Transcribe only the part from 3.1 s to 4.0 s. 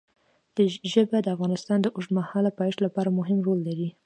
مهم رول لري.